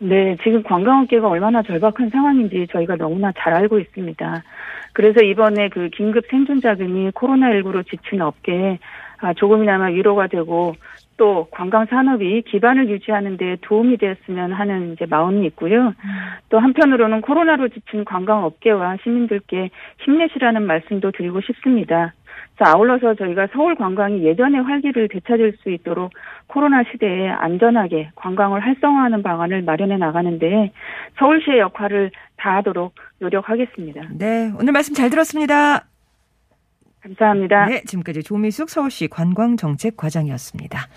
네, 0.00 0.36
지금 0.42 0.62
관광업계가 0.62 1.28
얼마나 1.28 1.62
절박한 1.62 2.10
상황인지 2.10 2.68
저희가 2.72 2.96
너무나 2.96 3.32
잘 3.36 3.52
알고 3.52 3.80
있습니다. 3.80 4.44
그래서 4.92 5.20
이번에 5.20 5.68
그 5.68 5.90
긴급 5.90 6.24
생존 6.30 6.60
자금이 6.60 7.10
코로나19로 7.10 7.86
지친 7.88 8.22
업계에 8.22 8.78
아, 9.18 9.34
조금이나마 9.34 9.86
위로가 9.86 10.28
되고 10.28 10.74
또 11.18 11.48
관광 11.50 11.84
산업이 11.86 12.42
기반을 12.46 12.88
유지하는 12.88 13.36
데 13.36 13.56
도움이 13.60 13.98
되었으면 13.98 14.52
하는 14.52 14.92
이제 14.94 15.04
마음이 15.04 15.46
있고요. 15.48 15.92
또 16.48 16.58
한편으로는 16.58 17.20
코로나로 17.20 17.68
지친 17.68 18.04
관광 18.04 18.44
업계와 18.44 18.96
시민들께 19.02 19.70
힘내시라는 20.04 20.62
말씀도 20.62 21.10
드리고 21.10 21.42
싶습니다. 21.42 22.14
자, 22.58 22.72
아울러서 22.72 23.14
저희가 23.14 23.48
서울 23.52 23.74
관광이 23.74 24.24
예전의 24.24 24.62
활기를 24.62 25.08
되찾을 25.08 25.58
수 25.60 25.70
있도록 25.70 26.12
코로나 26.46 26.82
시대에 26.90 27.28
안전하게 27.28 28.10
관광을 28.16 28.60
활성화하는 28.60 29.22
방안을 29.22 29.62
마련해 29.62 29.96
나가는데 29.96 30.72
서울시의 31.18 31.58
역할을 31.58 32.10
다하도록 32.36 32.94
노력하겠습니다. 33.18 34.02
네, 34.18 34.50
오늘 34.58 34.72
말씀 34.72 34.94
잘 34.94 35.10
들었습니다. 35.10 35.84
감사합니다. 37.00 37.66
네, 37.66 37.82
지금까지 37.84 38.22
조미숙 38.22 38.70
서울시 38.70 39.08
관광정책과장이었습니다. 39.08 40.88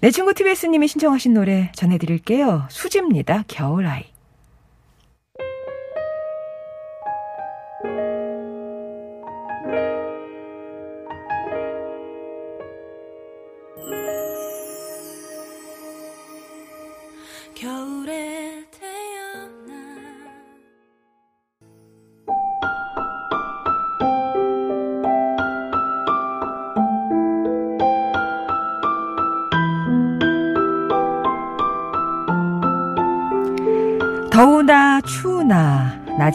내 0.00 0.10
친구 0.10 0.34
TBS님이 0.34 0.88
신청하신 0.88 1.34
노래 1.34 1.70
전해드릴게요. 1.74 2.66
수지입니다. 2.70 3.44
겨울아이. 3.48 4.15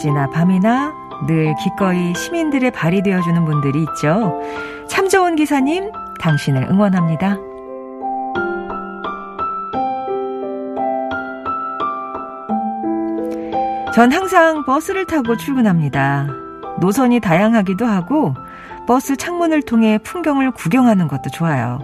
낮이나 0.02 0.28
밤이나 0.30 0.92
늘 1.26 1.54
기꺼이 1.62 2.12
시민들의 2.14 2.72
발이 2.72 3.02
되어주는 3.02 3.44
분들이 3.44 3.84
있죠. 3.84 4.40
참 4.88 5.08
좋은 5.08 5.36
기사님, 5.36 5.90
당신을 6.20 6.64
응원합니다. 6.70 7.36
전 13.94 14.10
항상 14.10 14.64
버스를 14.64 15.06
타고 15.06 15.36
출근합니다. 15.36 16.26
노선이 16.80 17.20
다양하기도 17.20 17.86
하고 17.86 18.34
버스 18.88 19.16
창문을 19.16 19.62
통해 19.62 19.98
풍경을 19.98 20.50
구경하는 20.50 21.06
것도 21.06 21.30
좋아요. 21.32 21.78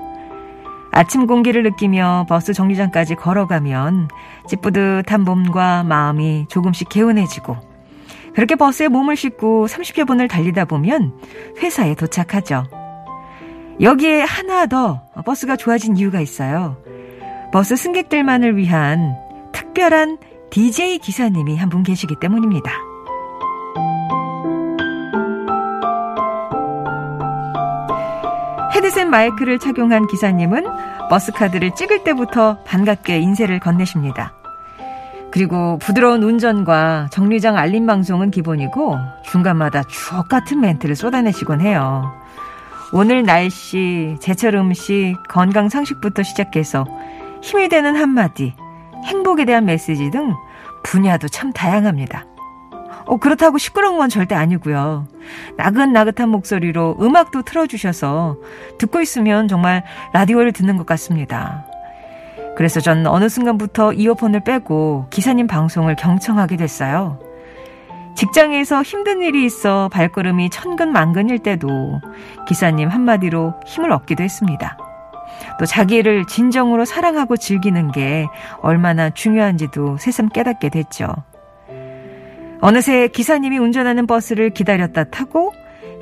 아침 0.90 1.26
공기를 1.26 1.62
느끼며 1.62 2.26
버스 2.28 2.52
정류장까지 2.52 3.14
걸어가면 3.14 4.08
찌뿌듯한 4.48 5.20
몸과 5.20 5.84
마음이 5.84 6.46
조금씩 6.48 6.88
개운해지고 6.88 7.67
그렇게 8.38 8.54
버스에 8.54 8.86
몸을 8.86 9.16
싣고 9.16 9.66
30여 9.66 10.06
분을 10.06 10.28
달리다 10.28 10.66
보면 10.66 11.12
회사에 11.60 11.96
도착하죠. 11.96 12.68
여기에 13.80 14.22
하나 14.22 14.66
더 14.66 15.02
버스가 15.26 15.56
좋아진 15.56 15.96
이유가 15.96 16.20
있어요. 16.20 16.80
버스 17.52 17.74
승객들만을 17.74 18.56
위한 18.56 19.16
특별한 19.50 20.18
DJ 20.50 20.98
기사님이 20.98 21.56
한 21.56 21.68
분 21.68 21.82
계시기 21.82 22.14
때문입니다. 22.20 22.70
헤드셋 28.76 29.08
마이크를 29.08 29.58
착용한 29.58 30.06
기사님은 30.06 30.64
버스카드를 31.10 31.74
찍을 31.74 32.04
때부터 32.04 32.62
반갑게 32.62 33.18
인쇄를 33.18 33.58
건네십니다. 33.58 34.37
그리고 35.30 35.78
부드러운 35.78 36.22
운전과 36.22 37.08
정류장 37.12 37.56
알림 37.56 37.86
방송은 37.86 38.30
기본이고 38.30 38.96
중간마다 39.24 39.82
주옥 39.84 40.28
같은 40.28 40.60
멘트를 40.60 40.96
쏟아내시곤 40.96 41.60
해요. 41.60 42.12
오늘 42.92 43.22
날씨, 43.22 44.16
제철 44.20 44.54
음식, 44.54 45.14
건강 45.28 45.68
상식부터 45.68 46.22
시작해서 46.22 46.86
힘이 47.42 47.68
되는 47.68 47.94
한마디, 47.94 48.54
행복에 49.04 49.44
대한 49.44 49.66
메시지 49.66 50.10
등 50.10 50.34
분야도 50.82 51.28
참 51.28 51.52
다양합니다. 51.52 52.24
어, 53.04 53.16
그렇다고 53.16 53.58
시끄러운 53.58 53.98
건 53.98 54.08
절대 54.08 54.34
아니고요. 54.34 55.06
나긋나긋한 55.56 56.28
목소리로 56.28 56.96
음악도 57.00 57.42
틀어주셔서 57.42 58.36
듣고 58.78 59.00
있으면 59.00 59.48
정말 59.48 59.84
라디오를 60.12 60.52
듣는 60.52 60.76
것 60.76 60.86
같습니다. 60.86 61.67
그래서 62.58 62.80
전 62.80 63.06
어느 63.06 63.28
순간부터 63.28 63.92
이어폰을 63.92 64.42
빼고 64.42 65.06
기사님 65.10 65.46
방송을 65.46 65.94
경청하게 65.94 66.56
됐어요. 66.56 67.20
직장에서 68.16 68.82
힘든 68.82 69.22
일이 69.22 69.44
있어 69.44 69.88
발걸음이 69.90 70.50
천근만근일 70.50 71.38
때도 71.38 71.68
기사님 72.48 72.88
한마디로 72.88 73.54
힘을 73.64 73.92
얻기도 73.92 74.24
했습니다. 74.24 74.76
또 75.60 75.66
자기를 75.66 76.26
진정으로 76.26 76.84
사랑하고 76.84 77.36
즐기는 77.36 77.92
게 77.92 78.26
얼마나 78.60 79.08
중요한지도 79.08 79.98
새삼 79.98 80.30
깨닫게 80.30 80.68
됐죠. 80.68 81.06
어느새 82.60 83.06
기사님이 83.06 83.58
운전하는 83.58 84.08
버스를 84.08 84.50
기다렸다 84.50 85.04
타고 85.04 85.52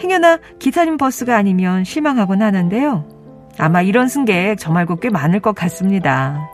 행여나 0.02 0.38
기사님 0.58 0.96
버스가 0.96 1.36
아니면 1.36 1.84
실망하곤 1.84 2.40
하는데요. 2.40 3.15
아마 3.58 3.82
이런 3.82 4.08
승객 4.08 4.58
저 4.58 4.72
말고 4.72 4.96
꽤 4.96 5.10
많을 5.10 5.40
것 5.40 5.54
같습니다. 5.54 6.48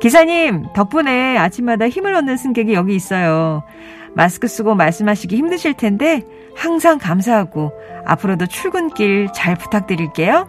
기사님, 0.00 0.66
덕분에 0.74 1.38
아침마다 1.38 1.88
힘을 1.88 2.14
얻는 2.14 2.36
승객이 2.36 2.74
여기 2.74 2.94
있어요. 2.94 3.62
마스크 4.14 4.48
쓰고 4.48 4.74
말씀하시기 4.74 5.36
힘드실 5.36 5.74
텐데 5.74 6.22
항상 6.56 6.98
감사하고 6.98 7.72
앞으로도 8.04 8.46
출근길 8.46 9.28
잘 9.32 9.54
부탁드릴게요. 9.54 10.46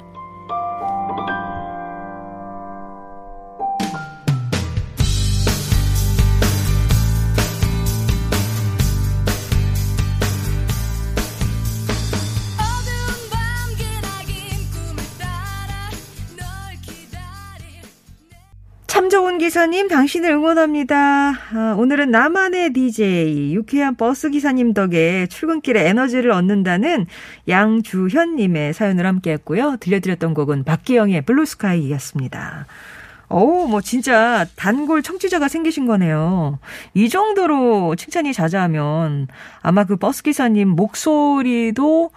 기사님, 19.54 19.88
당신을 19.88 20.32
응원합니다. 20.32 20.96
아, 21.54 21.76
오늘은 21.78 22.10
나만의 22.10 22.74
DJ, 22.74 23.54
유쾌한 23.54 23.96
버스 23.96 24.32
기사님 24.32 24.74
덕에 24.74 25.28
출근길에 25.28 25.90
에너지를 25.90 26.32
얻는다는 26.32 27.06
양주현님의 27.48 28.74
사연을 28.74 29.06
함께 29.06 29.34
했고요. 29.34 29.78
들려드렸던 29.80 30.34
곡은 30.34 30.64
박기영의 30.64 31.22
Blue 31.26 31.52
Sky였습니다. 31.52 32.66
어우, 33.28 33.68
뭐, 33.68 33.82
진짜, 33.82 34.48
단골 34.56 35.04
청취자가 35.04 35.48
생기신 35.48 35.86
거네요. 35.86 36.58
이 36.96 37.08
정도로 37.08 37.96
칭찬이 37.96 38.34
자자하면, 38.34 39.28
아마 39.62 39.84
그 39.84 39.98
버스 39.98 40.24
기사님 40.24 40.70
목소리도, 40.70 42.10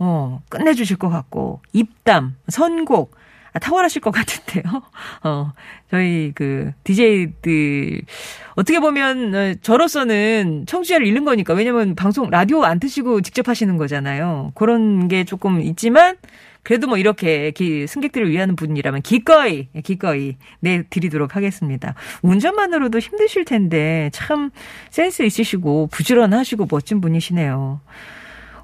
어, 0.00 0.42
끝내주실 0.48 0.96
것 0.96 1.08
같고, 1.08 1.60
입담, 1.72 2.34
선곡, 2.48 3.14
아, 3.54 3.60
탁월하실 3.60 4.02
것 4.02 4.10
같은데요. 4.10 4.82
어, 5.22 5.52
저희 5.90 6.32
그, 6.34 6.72
DJ들, 6.82 8.02
어떻게 8.56 8.80
보면, 8.80 9.34
어, 9.34 9.54
저로서는 9.62 10.66
청취자를 10.66 11.06
잃는 11.06 11.24
거니까. 11.24 11.54
왜냐면 11.54 11.94
방송, 11.94 12.30
라디오 12.30 12.64
안 12.64 12.80
트시고 12.80 13.20
직접 13.22 13.48
하시는 13.48 13.76
거잖아요. 13.76 14.50
그런 14.56 15.06
게 15.06 15.24
조금 15.24 15.60
있지만, 15.60 16.16
그래도 16.64 16.88
뭐 16.88 16.96
이렇게 16.96 17.52
기, 17.52 17.86
승객들을 17.86 18.28
위하는 18.28 18.56
분이라면 18.56 19.02
기꺼이, 19.02 19.68
기꺼이 19.84 20.36
내 20.58 20.82
드리도록 20.88 21.36
하겠습니다. 21.36 21.94
운전만으로도 22.22 22.98
힘드실 22.98 23.44
텐데 23.44 24.10
참 24.12 24.50
센스 24.90 25.22
있으시고 25.22 25.88
부지런하시고 25.92 26.66
멋진 26.70 27.02
분이시네요. 27.02 27.80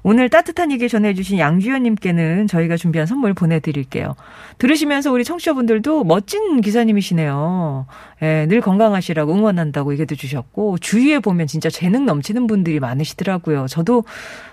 오늘 0.03 0.29
따뜻한 0.29 0.71
얘기 0.71 0.89
전해주신 0.89 1.37
양주현님께는 1.37 2.47
저희가 2.47 2.75
준비한 2.75 3.05
선물 3.05 3.33
보내드릴게요. 3.33 4.15
들으시면서 4.57 5.11
우리 5.11 5.23
청취자분들도 5.23 6.03
멋진 6.03 6.61
기사님이시네요. 6.61 7.85
예, 8.23 8.45
늘 8.47 8.61
건강하시라고 8.61 9.33
응원한다고 9.33 9.93
얘기도 9.93 10.15
주셨고, 10.15 10.79
주위에 10.79 11.19
보면 11.19 11.47
진짜 11.47 11.69
재능 11.69 12.05
넘치는 12.05 12.47
분들이 12.47 12.79
많으시더라고요. 12.79 13.67
저도 13.67 14.03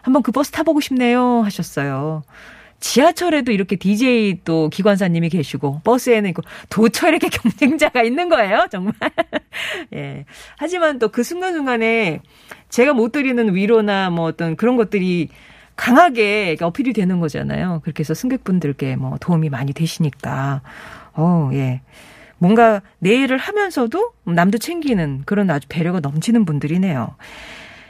한번 0.02 0.22
그 0.22 0.32
버스 0.32 0.50
타보고 0.50 0.80
싶네요 0.80 1.40
하셨어요. 1.42 2.22
지하철에도 2.80 3.52
이렇게 3.52 3.76
DJ 3.76 4.40
또 4.44 4.68
기관사님이 4.68 5.28
계시고 5.30 5.80
버스에는 5.84 6.30
있고 6.30 6.42
도처 6.70 7.08
이렇게 7.08 7.28
경쟁자가 7.30 8.02
있는 8.02 8.28
거예요, 8.28 8.66
정말. 8.70 8.94
예. 9.94 10.24
하지만 10.56 10.98
또 10.98 11.08
그 11.08 11.22
순간순간에 11.24 12.20
제가 12.68 12.92
못 12.92 13.12
드리는 13.12 13.54
위로나 13.54 14.10
뭐 14.10 14.26
어떤 14.26 14.54
그런 14.56 14.76
것들이 14.76 15.28
강하게 15.74 16.56
어필이 16.60 16.92
되는 16.92 17.18
거잖아요. 17.20 17.80
그렇게 17.82 18.00
해서 18.00 18.14
승객분들께 18.14 18.96
뭐 18.96 19.16
도움이 19.20 19.48
많이 19.48 19.72
되시니까. 19.72 20.60
어, 21.14 21.50
예. 21.54 21.80
뭔가 22.38 22.82
내 23.00 23.14
일을 23.16 23.38
하면서도 23.38 24.12
남도 24.24 24.58
챙기는 24.58 25.22
그런 25.24 25.50
아주 25.50 25.66
배려가 25.68 26.00
넘치는 26.00 26.44
분들이네요. 26.44 27.16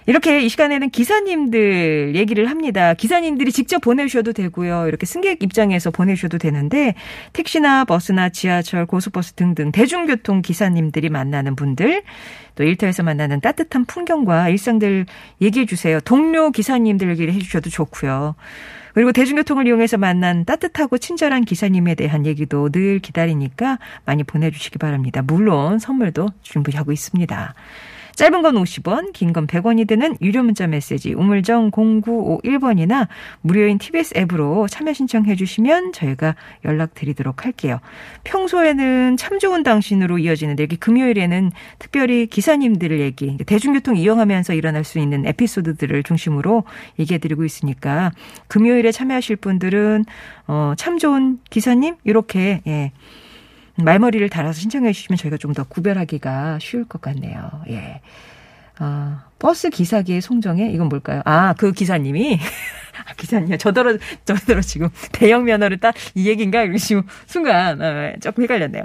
이렇게 0.08 0.40
이 0.40 0.48
시간에는 0.48 0.88
기사님들 0.88 2.16
얘기를 2.16 2.48
합니다. 2.48 2.94
기사님들이 2.94 3.52
직접 3.52 3.80
보내주셔도 3.80 4.32
되고요. 4.32 4.88
이렇게 4.88 5.04
승객 5.04 5.42
입장에서 5.42 5.90
보내주셔도 5.90 6.38
되는데 6.38 6.94
택시나 7.34 7.84
버스나 7.84 8.30
지하철, 8.30 8.86
고속버스 8.86 9.34
등등 9.34 9.70
대중교통 9.70 10.40
기사님들이 10.40 11.10
만나는 11.10 11.56
분들 11.56 12.04
또 12.54 12.64
일터에서 12.64 13.02
만나는 13.02 13.42
따뜻한 13.42 13.84
풍경과 13.84 14.48
일상들 14.48 15.04
얘기해 15.42 15.66
주세요. 15.66 16.00
동료 16.00 16.52
기사님들 16.52 17.10
얘기를 17.10 17.34
해 17.34 17.38
주셔도 17.38 17.68
좋고요. 17.68 18.34
그리고 18.94 19.12
대중교통을 19.12 19.66
이용해서 19.66 19.98
만난 19.98 20.46
따뜻하고 20.46 20.96
친절한 20.96 21.44
기사님에 21.44 21.94
대한 21.96 22.24
얘기도 22.24 22.70
늘 22.70 22.98
기다리니까 23.00 23.78
많이 24.06 24.24
보내주시기 24.24 24.78
바랍니다. 24.78 25.20
물론 25.20 25.78
선물도 25.78 26.30
준비하고 26.40 26.92
있습니다. 26.92 27.54
짧은 28.18 28.42
건 28.42 28.56
50원, 28.56 29.12
긴 29.12 29.32
건 29.32 29.46
100원이 29.46 29.86
드는 29.86 30.16
유료 30.22 30.42
문자 30.42 30.66
메시지 30.66 31.14
우물정 31.14 31.70
0951번이나 31.70 33.06
무료인 33.42 33.78
TBS 33.78 34.14
앱으로 34.16 34.66
참여 34.66 34.92
신청해 34.92 35.36
주시면 35.36 35.92
저희가 35.92 36.34
연락드리도록 36.64 37.44
할게요. 37.44 37.78
평소에는 38.24 39.16
참 39.18 39.38
좋은 39.38 39.62
당신으로 39.62 40.18
이어지는데 40.18 40.64
여기 40.64 40.74
금요일에는 40.76 41.52
특별히 41.78 42.26
기사님들 42.26 42.98
얘기, 42.98 43.36
대중교통 43.46 43.96
이용하면서 43.96 44.54
일어날 44.54 44.82
수 44.82 44.98
있는 44.98 45.24
에피소드들을 45.24 46.02
중심으로 46.02 46.64
얘기해 46.98 47.18
드리고 47.18 47.44
있으니까 47.44 48.10
금요일에 48.48 48.90
참여하실 48.90 49.36
분들은 49.36 50.04
어, 50.48 50.72
참 50.76 50.98
좋은 50.98 51.38
기사님 51.50 51.94
이렇게 52.02 52.62
예. 52.66 52.90
말머리를 53.78 54.28
달아서 54.28 54.60
신청해 54.60 54.92
주시면 54.92 55.16
저희가 55.18 55.36
좀 55.36 55.52
더 55.54 55.64
구별하기가 55.64 56.58
쉬울 56.60 56.84
것 56.86 57.00
같네요. 57.00 57.50
예. 57.70 58.00
아, 58.80 59.24
버스 59.40 59.70
기사기의 59.70 60.20
송정에 60.20 60.70
이건 60.70 60.88
뭘까요? 60.88 61.20
아, 61.24 61.52
그 61.54 61.72
기사님이 61.72 62.38
아, 63.08 63.14
기사님 63.16 63.58
저더러 63.58 63.96
저더러 64.24 64.60
지금 64.60 64.88
대형 65.12 65.44
면허를 65.44 65.78
딱 65.78 65.94
이 66.14 66.28
얘기인가 66.28 66.62
이러시고 66.62 67.02
순간 67.26 67.80
어, 67.82 68.12
조금 68.20 68.44
헷갈렸네요. 68.44 68.84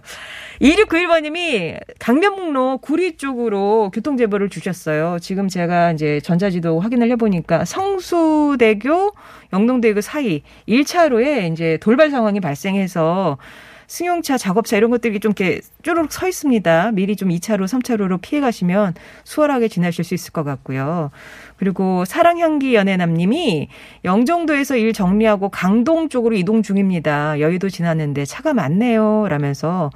2691번님이 0.62 1.80
강변북로 2.00 2.80
구리 2.80 3.18
쪽으로 3.18 3.92
교통 3.94 4.18
제보를 4.18 4.50
주셨어요. 4.50 5.18
지금 5.20 5.48
제가 5.48 5.92
이제 5.92 6.20
전자지도 6.22 6.80
확인을 6.80 7.10
해보니까 7.12 7.66
성수대교 7.66 9.12
영동대교 9.52 10.02
사이 10.02 10.42
1차로에 10.68 11.52
이제 11.52 11.78
돌발 11.82 12.10
상황이 12.10 12.40
발생해서 12.40 13.38
승용차, 13.88 14.38
작업차 14.38 14.78
이런 14.78 14.92
것들이 14.92 15.20
좀 15.20 15.32
이렇게 15.32 15.62
쭈르륵 15.82 16.12
서 16.12 16.28
있습니다. 16.28 16.92
미리 16.94 17.16
좀 17.16 17.30
2차로, 17.30 17.68
3차로로 17.68 18.20
피해 18.22 18.42
가시면 18.42 18.94
수월하게 19.24 19.68
지나실 19.68 20.04
수 20.04 20.14
있을 20.14 20.32
것 20.32 20.44
같고요. 20.44 21.12
그리고 21.58 22.06
사랑향기 22.06 22.76
연애남님이 22.76 23.70
영종도에서 24.06 24.78
일 24.78 24.94
정리하고 24.94 25.50
강동 25.50 26.10
쪽으로 26.10 26.36
이동 26.36 26.64
중입니다. 26.64 27.40
여의도 27.40 27.70
지났는데 27.70 28.26
차가 28.26 28.54
많네요. 28.54 29.28
라면서 29.30 29.90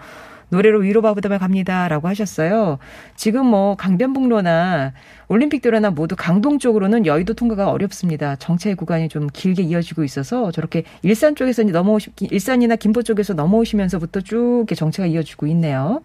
노래로 0.49 0.79
위로받으며 0.79 1.37
갑니다라고 1.37 2.07
하셨어요. 2.07 2.79
지금 3.15 3.45
뭐 3.47 3.75
강변북로나 3.75 4.93
올림픽대로나 5.27 5.91
모두 5.91 6.15
강동 6.15 6.57
쪽으로는 6.59 7.05
여의도 7.05 7.33
통과가 7.33 7.69
어렵습니다. 7.69 8.35
정체 8.37 8.73
구간이 8.75 9.09
좀 9.09 9.27
길게 9.31 9.63
이어지고 9.63 10.03
있어서 10.03 10.51
저렇게 10.51 10.83
일산 11.01 11.35
쪽에서 11.35 11.63
넘어오시 11.63 12.11
일산이나 12.19 12.75
김포 12.75 13.03
쪽에서 13.03 13.33
넘어오시면서부터 13.33 14.21
쭉 14.21 14.59
이렇게 14.59 14.75
정체가 14.75 15.05
이어지고 15.07 15.47
있네요. 15.47 16.01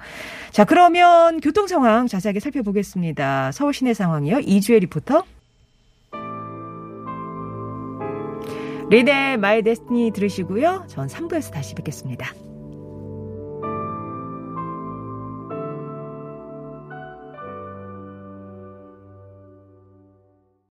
자, 0.51 0.65
그러면 0.65 1.41
교통 1.41 1.67
상황 1.67 2.07
자세하게 2.07 2.41
살펴보겠습니다. 2.41 3.53
서울 3.53 3.73
시내 3.73 3.95
상황이요. 3.95 4.41
이주혜 4.41 4.81
리포터. 4.81 5.25
리네 8.91 9.39
마이 9.39 9.63
데스티니 9.63 10.11
들으시고요. 10.11 10.85
전 10.87 11.07
3부에서 11.07 11.51
다시 11.51 11.75
뵙겠습니다. 11.75 12.52